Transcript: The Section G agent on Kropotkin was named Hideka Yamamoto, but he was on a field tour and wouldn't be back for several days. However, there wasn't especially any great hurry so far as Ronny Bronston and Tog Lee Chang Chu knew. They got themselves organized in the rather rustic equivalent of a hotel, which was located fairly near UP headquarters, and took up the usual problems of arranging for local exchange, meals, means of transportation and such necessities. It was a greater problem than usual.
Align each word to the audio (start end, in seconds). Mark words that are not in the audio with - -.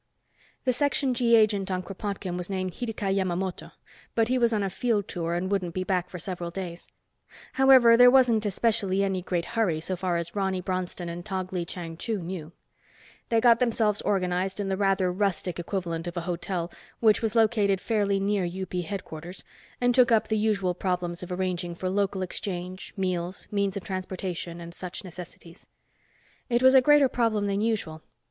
The 0.65 0.73
Section 0.73 1.13
G 1.13 1.35
agent 1.35 1.69
on 1.69 1.83
Kropotkin 1.83 2.35
was 2.35 2.49
named 2.49 2.71
Hideka 2.73 3.15
Yamamoto, 3.15 3.73
but 4.15 4.29
he 4.29 4.37
was 4.39 4.51
on 4.51 4.63
a 4.63 4.69
field 4.71 5.07
tour 5.07 5.35
and 5.35 5.51
wouldn't 5.51 5.75
be 5.75 5.83
back 5.83 6.09
for 6.09 6.17
several 6.17 6.49
days. 6.49 6.87
However, 7.53 7.95
there 7.95 8.09
wasn't 8.09 8.43
especially 8.47 9.03
any 9.03 9.21
great 9.21 9.45
hurry 9.45 9.79
so 9.79 9.95
far 9.95 10.17
as 10.17 10.35
Ronny 10.35 10.59
Bronston 10.59 11.07
and 11.07 11.23
Tog 11.23 11.53
Lee 11.53 11.65
Chang 11.65 11.97
Chu 11.97 12.19
knew. 12.19 12.51
They 13.29 13.39
got 13.39 13.59
themselves 13.59 14.01
organized 14.01 14.59
in 14.59 14.69
the 14.69 14.75
rather 14.75 15.11
rustic 15.11 15.59
equivalent 15.59 16.07
of 16.07 16.17
a 16.17 16.21
hotel, 16.21 16.71
which 16.99 17.21
was 17.21 17.35
located 17.35 17.79
fairly 17.79 18.19
near 18.19 18.43
UP 18.43 18.73
headquarters, 18.73 19.43
and 19.79 19.93
took 19.93 20.11
up 20.11 20.29
the 20.29 20.35
usual 20.39 20.73
problems 20.73 21.21
of 21.21 21.31
arranging 21.31 21.75
for 21.75 21.91
local 21.91 22.23
exchange, 22.23 22.91
meals, 22.97 23.47
means 23.51 23.77
of 23.77 23.83
transportation 23.83 24.59
and 24.59 24.73
such 24.73 25.03
necessities. 25.03 25.67
It 26.49 26.63
was 26.63 26.73
a 26.73 26.81
greater 26.81 27.07
problem 27.07 27.45
than 27.45 27.61
usual. 27.61 28.01